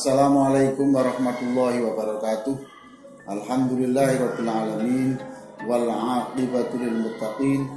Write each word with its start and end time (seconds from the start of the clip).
Assalamualaikum 0.00 0.96
warahmatullahi 0.96 1.84
wabarakatuh. 1.84 2.56
Alhamdulillahirabbil 3.28 4.48
alamin 4.48 5.20
wal 5.68 5.92
aqibatu 5.92 6.80
lil 6.80 7.04
muttaqin. 7.04 7.68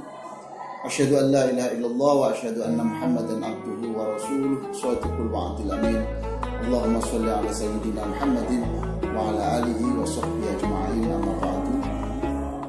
Asyhadu 0.88 1.20
an 1.20 1.26
la 1.28 1.52
ilaha 1.52 1.76
illallah 1.76 2.12
wa 2.16 2.26
asyhadu 2.32 2.64
anna 2.64 2.80
Muhammadan 2.80 3.44
abduhu 3.44 3.92
wa 3.92 4.08
rasuluh 4.16 4.56
shadiqul 4.72 5.28
wa'dil 5.28 5.68
amin. 5.68 6.00
Allahumma 6.64 7.04
shalli 7.04 7.28
ala 7.28 7.50
sayyidina 7.52 8.02
Muhammadin 8.08 8.62
wa 9.12 9.28
ala 9.28 9.60
alihi 9.60 9.84
wa 9.84 10.08
sahbihi 10.08 10.48
ajma'in 10.48 11.08
amma 11.12 11.32
ba'du. 11.44 11.76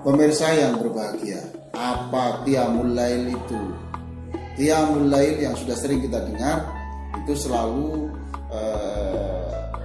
Pemirsa 0.03 0.51
yang 0.51 0.83
berbahagia, 0.83 1.39
apa 1.71 2.43
qiyamul 2.43 2.91
lail 2.91 3.31
itu? 3.31 3.61
Qiyamul 4.59 5.07
lail 5.07 5.39
yang 5.39 5.55
sudah 5.55 5.79
sering 5.79 6.03
kita 6.03 6.27
dengar 6.27 6.75
itu 7.23 7.39
selalu 7.39 8.11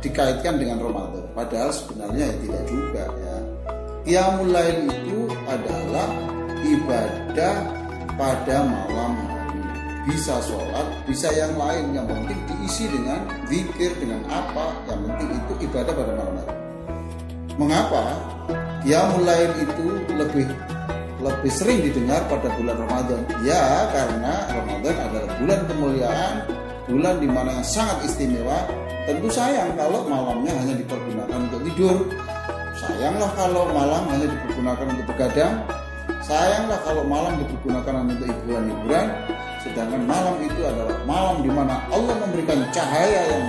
dikaitkan 0.01 0.57
dengan 0.57 0.81
Ramadan. 0.81 1.25
Padahal 1.37 1.71
sebenarnya 1.73 2.29
ya 2.29 2.37
tidak 2.45 2.63
juga 2.69 3.05
ya. 3.07 3.37
Qiyamul 4.01 4.51
lail 4.51 4.89
itu 4.89 5.21
adalah 5.45 6.09
ibadah 6.65 7.55
pada 8.17 8.57
malam 8.65 9.13
hari. 9.29 9.61
Bisa 10.09 10.41
sholat, 10.41 10.87
bisa 11.05 11.29
yang 11.37 11.53
lain. 11.55 11.93
Yang 11.93 12.07
penting 12.17 12.41
diisi 12.49 12.89
dengan 12.89 13.21
zikir, 13.47 13.93
dengan 14.01 14.25
apa. 14.33 14.73
Yang 14.89 15.01
penting 15.07 15.29
itu 15.37 15.53
ibadah 15.69 15.93
pada 15.93 16.13
malam 16.17 16.35
hari. 16.41 16.57
Mengapa? 17.61 18.05
Qiyamul 18.81 19.25
lail 19.29 19.53
itu 19.61 19.87
lebih 20.17 20.49
lebih 21.21 21.53
sering 21.53 21.85
didengar 21.85 22.25
pada 22.33 22.49
bulan 22.57 22.81
Ramadan. 22.81 23.21
Ya, 23.45 23.85
karena 23.93 24.49
Ramadan 24.57 24.97
adalah 24.97 25.31
bulan 25.37 25.61
kemuliaan, 25.69 26.35
bulan 26.89 27.15
di 27.21 27.29
mana 27.29 27.61
yang 27.61 27.69
sangat 27.69 28.09
istimewa. 28.09 28.65
Tentu 29.09 29.29
sayang 29.33 29.73
kalau 29.79 30.05
malamnya 30.09 30.53
hanya 30.61 30.75
dipergunakan 30.77 31.39
untuk 31.49 31.61
tidur. 31.71 31.97
Sayanglah 32.77 33.31
kalau 33.37 33.69
malam 33.73 34.03
hanya 34.13 34.27
dipergunakan 34.29 34.87
untuk 34.93 35.07
begadang. 35.15 35.55
Sayanglah 36.25 36.79
kalau 36.85 37.03
malam 37.05 37.39
dipergunakan 37.41 37.95
untuk 38.09 38.27
hiburan-hiburan. 38.29 39.07
Sedangkan 39.61 40.03
malam 40.09 40.41
itu 40.41 40.61
adalah 40.65 40.97
malam 41.05 41.45
di 41.45 41.51
mana 41.53 41.85
Allah 41.93 42.17
memberikan 42.17 42.65
cahaya 42.73 43.21
yang 43.29 43.47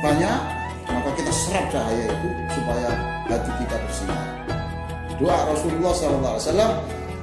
banyak, 0.00 0.38
maka 0.88 1.10
kita 1.12 1.28
serap 1.28 1.68
cahaya 1.68 2.08
itu 2.08 2.28
supaya 2.56 2.88
hati 3.28 3.52
kita 3.60 3.76
bersinar 3.84 4.40
doa 5.20 5.52
Rasulullah 5.52 5.92
SAW 5.92 6.40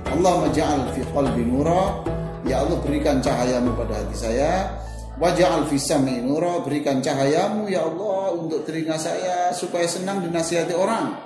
Allah 0.07 0.33
maja'al 0.47 0.94
fi 0.94 1.01
qalbi 1.11 1.44
nura 1.44 2.05
Ya 2.45 2.63
Allah 2.63 2.79
berikan 2.79 3.19
cahayamu 3.19 3.75
pada 3.75 3.97
hati 3.99 4.16
saya 4.16 4.72
Waja'al 5.17 5.65
fi 5.65 5.77
sami 5.81 6.21
nura 6.21 6.61
Berikan 6.61 7.01
cahayamu 7.01 7.65
ya 7.65 7.81
Allah 7.85 8.37
Untuk 8.37 8.61
telinga 8.69 8.93
saya 8.97 9.49
Supaya 9.49 9.89
senang 9.89 10.21
dinasihati 10.21 10.77
orang 10.77 11.17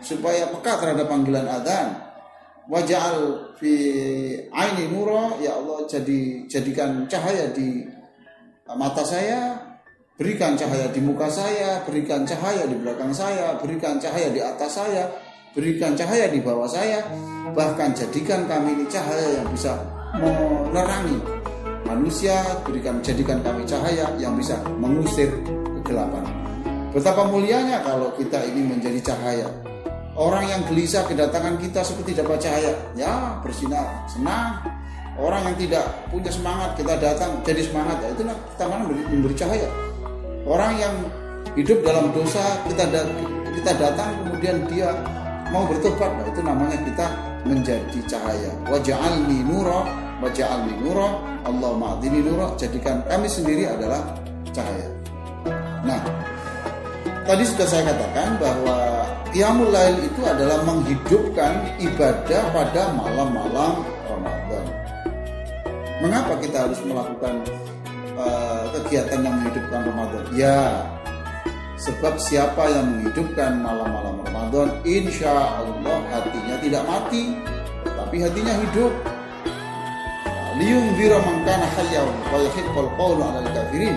Supaya 0.00 0.46
peka 0.54 0.78
terhadap 0.78 1.10
panggilan 1.10 1.50
adhan 1.50 1.98
Waja'al 2.70 3.54
fi 3.58 3.72
aini 4.46 4.86
Ya 5.42 5.58
Allah 5.58 5.78
jadi 5.90 6.46
jadikan 6.46 7.10
cahaya 7.10 7.50
di 7.50 7.82
mata 8.70 9.02
saya 9.02 9.58
Berikan 10.14 10.54
cahaya 10.54 10.86
di 10.94 11.02
muka 11.02 11.26
saya 11.26 11.82
Berikan 11.82 12.22
cahaya 12.22 12.70
di 12.70 12.78
belakang 12.78 13.10
saya 13.10 13.58
Berikan 13.58 13.98
cahaya 13.98 14.30
di 14.30 14.38
atas 14.38 14.78
saya 14.78 15.10
berikan 15.50 15.98
cahaya 15.98 16.30
di 16.30 16.38
bawah 16.38 16.68
saya, 16.70 17.02
bahkan 17.54 17.90
jadikan 17.90 18.46
kami 18.46 18.70
ini 18.78 18.86
cahaya 18.86 19.42
yang 19.42 19.48
bisa 19.50 19.74
menerangi 20.14 21.18
manusia, 21.90 22.38
berikan 22.62 23.02
jadikan 23.02 23.42
kami 23.42 23.66
cahaya 23.66 24.06
yang 24.22 24.38
bisa 24.38 24.56
mengusir 24.78 25.26
kegelapan. 25.82 26.22
Betapa 26.94 27.26
mulianya 27.26 27.82
kalau 27.82 28.14
kita 28.14 28.38
ini 28.46 28.66
menjadi 28.66 29.10
cahaya. 29.10 29.50
Orang 30.14 30.46
yang 30.46 30.62
gelisah 30.66 31.06
kedatangan 31.06 31.56
kita 31.58 31.80
seperti 31.82 32.18
dapat 32.18 32.38
cahaya, 32.42 32.72
ya 32.98 33.38
bersinar, 33.42 34.06
senang. 34.10 34.58
Orang 35.18 35.42
yang 35.52 35.56
tidak 35.58 35.84
punya 36.08 36.30
semangat 36.32 36.70
kita 36.78 36.94
datang 36.98 37.30
jadi 37.42 37.62
semangat, 37.66 37.98
ya 38.02 38.08
itulah 38.14 38.36
kita 38.54 38.64
mana 38.66 38.82
memberi, 38.86 39.02
memberi 39.10 39.34
cahaya. 39.38 39.68
Orang 40.46 40.72
yang 40.78 40.94
hidup 41.58 41.82
dalam 41.82 42.14
dosa 42.14 42.62
kita 42.66 42.86
kita 43.50 43.72
datang 43.74 44.14
kemudian 44.22 44.62
dia 44.70 44.94
mau 45.50 45.66
bertobat 45.66 46.10
nah 46.14 46.26
itu 46.30 46.40
namanya 46.46 46.78
kita 46.86 47.06
menjadi 47.42 47.98
cahaya 48.06 48.50
waja'alni 48.70 49.42
nura 49.42 49.82
waja'alni 50.20 50.78
nura 50.84 51.20
Allah 51.44 51.70
ma'adini 51.76 52.20
nura 52.24 52.52
jadikan 52.60 53.00
kami 53.08 53.26
sendiri 53.26 53.66
adalah 53.68 54.04
cahaya. 54.52 54.88
Nah 55.84 56.00
tadi 57.24 57.44
sudah 57.44 57.66
saya 57.68 57.82
katakan 57.92 58.36
bahwa 58.40 58.76
Qiyamul 59.30 59.70
Lail 59.70 59.96
itu 60.02 60.20
adalah 60.26 60.58
menghidupkan 60.66 61.78
ibadah 61.78 62.42
pada 62.50 62.82
malam-malam 62.98 63.86
Ramadan. 64.10 64.64
Mengapa 66.02 66.34
kita 66.42 66.66
harus 66.66 66.80
melakukan 66.82 67.38
uh, 68.18 68.64
kegiatan 68.74 69.22
yang 69.22 69.34
menghidupkan 69.38 69.80
Ramadan? 69.86 70.24
Ya 70.34 70.82
Sebab 71.80 72.20
siapa 72.20 72.68
yang 72.68 72.92
menghidupkan 72.92 73.64
malam-malam 73.64 74.20
Ramadan, 74.20 74.68
insya 74.84 75.32
Allah 75.32 76.04
hatinya 76.12 76.60
tidak 76.60 76.84
mati, 76.84 77.32
tapi 77.88 78.20
hatinya 78.20 78.52
hidup. 78.68 78.92
Liung 80.58 80.98
vira 80.98 81.22
mangkana 81.22 81.62
hayyaw 81.78 82.06
wa 82.26 82.38
yahiqqal 82.42 82.90
qawlu 82.98 83.22
'alal 83.22 83.50
kafirin. 83.54 83.94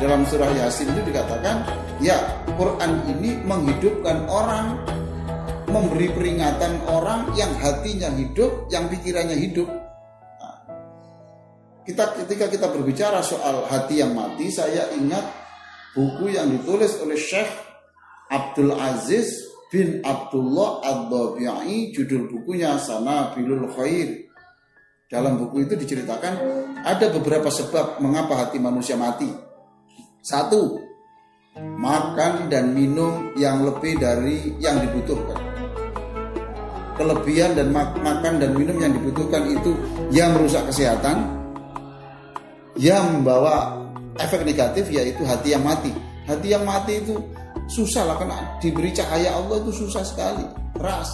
Dalam 0.00 0.24
surah 0.24 0.48
Yasin 0.56 0.88
itu 0.90 1.12
dikatakan, 1.12 1.62
ya 2.00 2.16
Quran 2.56 3.04
ini 3.06 3.38
menghidupkan 3.44 4.26
orang, 4.26 4.80
memberi 5.68 6.10
peringatan 6.10 6.80
orang 6.88 7.30
yang 7.36 7.52
hatinya 7.60 8.10
hidup, 8.16 8.66
yang 8.72 8.88
pikirannya 8.88 9.36
hidup. 9.38 9.68
Nah, 10.40 10.56
kita 11.86 12.16
ketika 12.24 12.50
kita 12.50 12.66
berbicara 12.72 13.20
soal 13.22 13.68
hati 13.68 14.00
yang 14.00 14.16
mati, 14.16 14.50
saya 14.50 14.90
ingat 14.96 15.22
buku 15.92 16.32
yang 16.32 16.48
ditulis 16.48 16.96
oleh 16.98 17.14
Syekh 17.14 17.52
Abdul 18.32 18.72
Aziz 18.72 19.52
bin 19.68 20.00
Abdullah 20.00 20.80
Ad-Dabi'i 20.80 21.92
judul 21.92 22.26
bukunya 22.26 22.80
Sana 22.80 23.30
Bilul 23.36 23.68
Khair 23.70 24.31
dalam 25.12 25.36
buku 25.36 25.68
itu 25.68 25.76
diceritakan 25.76 26.34
ada 26.80 27.12
beberapa 27.12 27.52
sebab 27.52 28.00
mengapa 28.00 28.48
hati 28.48 28.56
manusia 28.56 28.96
mati 28.96 29.28
satu 30.24 30.80
makan 31.76 32.48
dan 32.48 32.72
minum 32.72 33.36
yang 33.36 33.60
lebih 33.60 34.00
dari 34.00 34.56
yang 34.56 34.80
dibutuhkan 34.80 35.36
kelebihan 36.96 37.52
dan 37.52 37.68
mak 37.68 37.92
makan 38.00 38.40
dan 38.40 38.56
minum 38.56 38.80
yang 38.80 38.96
dibutuhkan 38.96 39.44
itu 39.52 39.76
yang 40.08 40.32
merusak 40.32 40.64
kesehatan 40.72 41.42
yang 42.80 43.20
membawa 43.20 43.82
efek 44.20 44.44
negatif 44.44 44.88
yaitu 44.92 45.24
hati 45.24 45.56
yang 45.56 45.64
mati. 45.64 45.92
Hati 46.28 46.54
yang 46.54 46.64
mati 46.64 47.02
itu 47.02 47.18
susah 47.68 48.06
lah 48.06 48.16
karena 48.20 48.38
diberi 48.62 48.94
cahaya 48.94 49.34
Allah 49.34 49.60
itu 49.64 49.72
susah 49.84 50.04
sekali, 50.04 50.44
keras. 50.76 51.10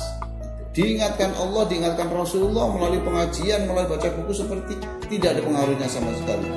Diingatkan 0.76 1.32
Allah, 1.41 1.65
diingatkan 1.65 2.12
Rasulullah 2.12 2.68
melalui 2.68 3.00
pengajian, 3.00 3.65
melalui 3.65 3.88
baca 3.97 4.09
buku 4.20 4.32
seperti 4.36 4.74
tidak 5.09 5.38
ada 5.38 5.42
pengaruhnya 5.42 5.88
sama 5.88 6.12
sekali. 6.20 6.48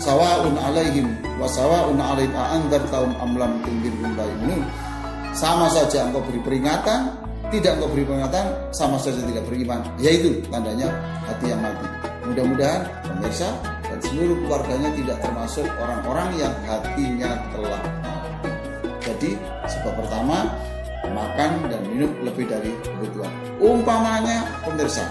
Sawaun 0.00 0.56
alaihim 0.56 1.12
wa 1.36 1.44
sawaun 1.44 1.98
alaihim 2.00 2.32
a'andar 2.32 2.80
tahun 2.88 3.12
amlam 3.20 3.60
tundirhum 3.66 4.16
laimunun. 4.16 4.62
Sama 5.36 5.68
saja 5.68 6.08
engkau 6.08 6.24
beri 6.24 6.40
peringatan, 6.40 7.10
tidak 7.52 7.76
engkau 7.76 7.90
beri 7.90 8.04
peringatan, 8.06 8.46
sama 8.72 8.96
saja 8.96 9.18
tidak 9.28 9.44
beriman. 9.44 9.82
Yaitu 10.00 10.40
tandanya 10.48 10.88
hati 11.26 11.52
yang 11.52 11.60
mati. 11.60 11.86
Mudah-mudahan 12.30 12.86
pemirsa 13.02 13.50
dan 13.82 13.98
seluruh 14.00 14.38
keluarganya 14.46 14.94
tidak 14.94 15.18
termasuk 15.18 15.66
orang-orang 15.82 16.28
yang 16.38 16.54
hatinya 16.64 17.30
telah 17.50 17.82
mati. 18.00 18.50
Jadi 19.04 19.30
sebab 19.66 19.92
pertama 20.00 20.48
makan 21.12 21.70
dan 21.70 21.80
minum 21.86 22.10
lebih 22.24 22.46
dari 22.46 22.72
kebutuhan. 22.82 23.32
Umpamanya 23.60 24.46
pemirsa, 24.64 25.04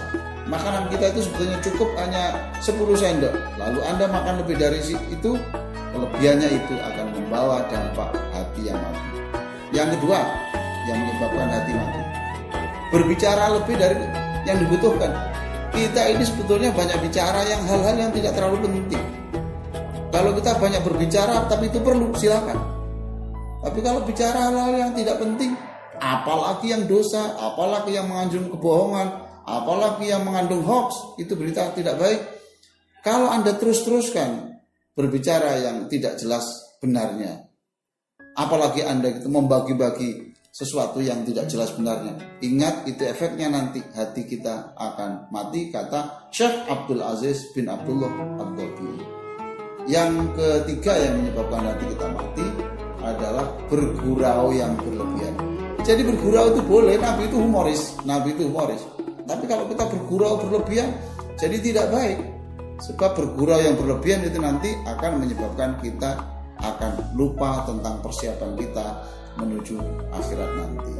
makanan 0.50 0.90
kita 0.90 1.14
itu 1.14 1.26
sebetulnya 1.28 1.58
cukup 1.62 1.88
hanya 2.00 2.24
10 2.58 2.98
sendok. 2.98 3.34
Lalu 3.56 3.80
Anda 3.86 4.06
makan 4.10 4.34
lebih 4.44 4.56
dari 4.58 4.80
itu, 4.90 5.32
kelebihannya 5.94 6.48
itu 6.50 6.74
akan 6.80 7.06
membawa 7.14 7.62
dampak 7.70 8.10
hati 8.34 8.72
yang 8.72 8.78
mati. 8.78 9.08
Yang 9.70 9.88
kedua, 9.98 10.18
yang 10.90 10.98
menyebabkan 10.98 11.48
hati 11.48 11.72
mati. 11.76 12.00
Berbicara 12.90 13.44
lebih 13.54 13.74
dari 13.78 13.96
yang 14.48 14.58
dibutuhkan 14.58 15.12
kita 15.70 16.02
ini 16.10 16.24
sebetulnya 16.26 16.74
banyak 16.74 16.98
bicara 16.98 17.46
yang 17.46 17.62
hal-hal 17.70 17.94
yang 17.94 18.10
tidak 18.10 18.34
terlalu 18.34 18.66
penting. 18.66 19.04
Kalau 20.10 20.34
kita 20.34 20.58
banyak 20.58 20.82
berbicara 20.82 21.46
tapi 21.46 21.70
itu 21.70 21.78
perlu 21.78 22.10
silakan. 22.18 22.58
Tapi 23.62 23.78
kalau 23.84 24.02
bicara 24.02 24.50
hal-hal 24.50 24.72
yang 24.74 24.92
tidak 24.98 25.22
penting, 25.22 25.54
apalagi 26.00 26.72
yang 26.72 26.88
dosa, 26.88 27.36
apalagi 27.36 27.94
yang 27.94 28.08
mengandung 28.08 28.48
kebohongan, 28.48 29.08
apalagi 29.44 30.08
yang 30.08 30.24
mengandung 30.24 30.64
hoax, 30.64 31.20
itu 31.20 31.36
berita 31.36 31.70
tidak 31.76 32.00
baik. 32.00 32.20
Kalau 33.04 33.28
Anda 33.28 33.56
terus-teruskan 33.56 34.60
berbicara 34.96 35.60
yang 35.60 35.76
tidak 35.92 36.16
jelas 36.16 36.44
benarnya. 36.80 37.48
Apalagi 38.36 38.84
Anda 38.84 39.20
itu 39.20 39.28
membagi-bagi 39.28 40.30
sesuatu 40.50 40.98
yang 40.98 41.22
tidak 41.22 41.46
jelas 41.46 41.70
benarnya. 41.72 42.18
Ingat 42.42 42.84
itu 42.90 43.06
efeknya 43.06 43.48
nanti 43.48 43.78
hati 43.94 44.26
kita 44.26 44.74
akan 44.74 45.30
mati 45.30 45.70
kata 45.70 46.28
Syekh 46.34 46.66
Abdul 46.66 47.00
Aziz 47.00 47.54
bin 47.54 47.70
Abdullah 47.70 48.10
Abdul 48.42 48.98
Yang 49.86 50.12
ketiga 50.36 50.92
yang 50.98 51.22
menyebabkan 51.22 51.64
hati 51.70 51.84
kita 51.94 52.06
mati 52.12 52.46
adalah 53.00 53.46
bergurau 53.70 54.52
yang 54.52 54.76
berlebihan. 54.76 55.59
Jadi 55.80 56.04
bergurau 56.04 56.52
itu 56.52 56.62
boleh, 56.68 57.00
Nabi 57.00 57.26
itu 57.26 57.36
humoris, 57.40 57.96
Nabi 58.04 58.36
itu 58.36 58.46
humoris. 58.46 58.84
Tapi 59.24 59.44
kalau 59.48 59.64
kita 59.66 59.88
bergurau 59.88 60.36
berlebihan, 60.38 60.92
jadi 61.40 61.56
tidak 61.58 61.86
baik. 61.88 62.18
Sebab 62.80 63.16
bergurau 63.16 63.60
yang 63.60 63.76
berlebihan 63.76 64.24
itu 64.24 64.40
nanti 64.40 64.72
akan 64.88 65.24
menyebabkan 65.24 65.80
kita 65.80 66.20
akan 66.60 67.16
lupa 67.16 67.64
tentang 67.64 68.00
persiapan 68.04 68.52
kita 68.56 68.86
menuju 69.40 69.80
akhirat 70.12 70.50
nanti. 70.60 70.94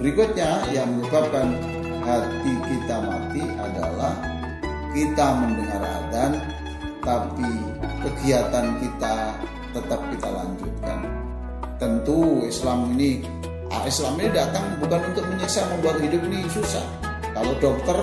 Berikutnya 0.00 0.64
yang 0.72 0.88
menyebabkan 0.96 1.56
hati 2.04 2.52
kita 2.68 2.96
mati 3.04 3.44
adalah 3.60 4.12
kita 4.92 5.26
mendengar 5.40 5.82
adzan 5.82 6.32
tapi 7.04 7.52
kegiatan 8.00 8.66
kita 8.80 9.14
tetap 9.76 10.00
kita 10.12 10.28
lanjutkan. 10.32 10.98
Tentu 11.76 12.44
Islam 12.46 12.96
ini 12.96 13.43
ah, 13.74 13.82
Islam 13.88 14.14
ini 14.22 14.30
datang 14.30 14.64
bukan 14.78 15.00
untuk 15.10 15.24
menyiksa 15.26 15.66
membuat 15.74 15.98
hidup 15.98 16.22
ini 16.30 16.46
susah. 16.50 16.84
Kalau 17.34 17.52
dokter 17.58 17.98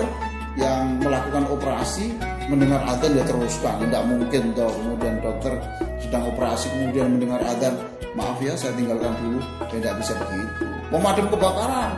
yang 0.60 1.00
melakukan 1.00 1.48
operasi 1.48 2.12
mendengar 2.52 2.84
adzan 2.84 3.16
dia 3.16 3.24
teruskan 3.24 3.80
tidak 3.88 4.04
mungkin 4.04 4.52
toh 4.52 4.68
kemudian 4.68 5.16
dokter 5.24 5.56
sedang 5.96 6.28
operasi 6.28 6.68
kemudian 6.68 7.16
mendengar 7.16 7.40
adzan 7.40 7.72
maaf 8.12 8.36
ya 8.44 8.52
saya 8.56 8.76
tinggalkan 8.76 9.12
dulu. 9.20 9.40
Tidak 9.72 9.92
bisa 10.00 10.12
begitu. 10.20 10.64
Memadam 10.92 11.26
kebakaran. 11.32 11.90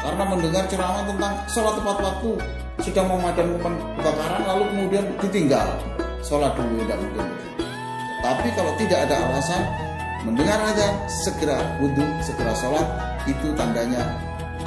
Karena 0.00 0.24
mendengar 0.24 0.64
ceramah 0.70 1.04
tentang 1.04 1.34
sholat 1.50 1.74
tepat 1.76 1.98
waktu. 2.00 2.32
Sedang 2.80 3.12
memadamkan 3.12 3.74
kebakaran 4.00 4.42
lalu 4.48 4.64
kemudian 4.72 5.04
ditinggal. 5.20 5.68
Sholat 6.24 6.54
dulu 6.56 6.80
tidak 6.86 6.98
mungkin. 7.02 7.26
Tapi 8.20 8.48
kalau 8.54 8.72
tidak 8.76 8.98
ada 9.08 9.16
alasan 9.28 9.89
mendengar 10.24 10.60
adzan 10.60 11.08
segera 11.08 11.56
wudhu 11.80 12.04
segera 12.20 12.52
sholat 12.52 12.86
itu 13.24 13.52
tandanya 13.56 14.04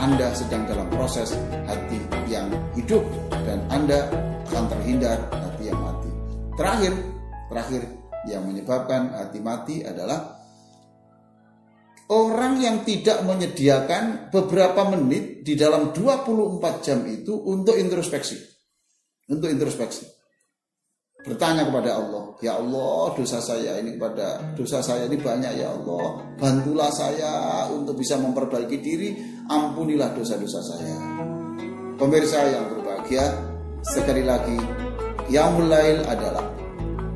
anda 0.02 0.34
sedang 0.34 0.66
dalam 0.66 0.90
proses 0.90 1.38
hati 1.70 2.02
yang 2.26 2.50
hidup 2.74 3.06
dan 3.46 3.62
Anda 3.70 4.10
akan 4.50 4.66
terhindar 4.74 5.22
hati 5.30 5.70
yang 5.70 5.78
mati. 5.78 6.10
Terakhir, 6.58 6.94
terakhir 7.54 7.82
yang 8.26 8.42
menyebabkan 8.50 9.14
hati 9.14 9.38
mati 9.38 9.86
adalah 9.86 10.42
orang 12.10 12.58
yang 12.58 12.82
tidak 12.82 13.22
menyediakan 13.22 14.34
beberapa 14.34 14.82
menit 14.98 15.46
di 15.46 15.54
dalam 15.54 15.94
24 15.94 16.82
jam 16.82 17.06
itu 17.06 17.38
untuk 17.38 17.78
introspeksi. 17.78 18.42
Untuk 19.30 19.54
introspeksi 19.54 20.23
bertanya 21.24 21.64
kepada 21.64 21.96
Allah, 21.96 22.36
ya 22.44 22.60
Allah 22.60 23.16
dosa 23.16 23.40
saya 23.40 23.80
ini 23.80 23.96
pada 23.96 24.44
dosa 24.60 24.84
saya 24.84 25.08
ini 25.08 25.16
banyak 25.16 25.56
ya 25.56 25.72
Allah, 25.72 26.20
bantulah 26.36 26.92
saya 26.92 27.64
untuk 27.72 27.96
bisa 27.96 28.20
memperbaiki 28.20 28.78
diri, 28.84 29.16
ampunilah 29.48 30.12
dosa-dosa 30.12 30.60
saya. 30.60 30.96
Pemirsa 31.96 32.44
yang 32.52 32.68
berbahagia, 32.75 33.24
sekali 33.88 34.28
lagi 34.28 34.60
yang 35.31 35.56
mulai 35.56 36.04
adalah 36.04 36.44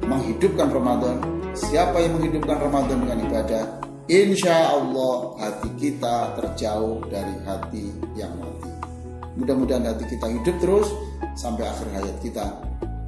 menghidupkan 0.07 0.71
Ramadan. 0.71 1.19
Siapa 1.51 1.99
yang 1.99 2.15
menghidupkan 2.15 2.63
Ramadan 2.63 3.03
dengan 3.03 3.19
ibadah, 3.27 3.63
insya 4.07 4.71
Allah 4.71 5.35
hati 5.43 5.69
kita 5.75 6.37
terjauh 6.39 7.03
dari 7.11 7.35
hati 7.43 7.91
yang 8.15 8.31
mati. 8.39 8.71
Mudah-mudahan 9.35 9.83
hati 9.83 10.05
kita 10.07 10.31
hidup 10.31 10.55
terus 10.63 10.87
sampai 11.35 11.67
akhir 11.67 11.87
hayat 11.91 12.17
kita 12.23 12.45